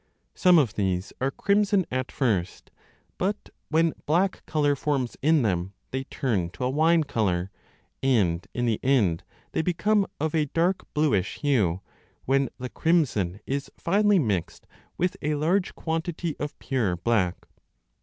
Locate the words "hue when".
11.41-12.49